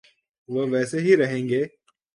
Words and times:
‘وہ 0.49 0.61
ویسے 0.71 0.99
ہی 0.99 1.17
رہیں 1.17 1.43
گے۔ 1.49 1.61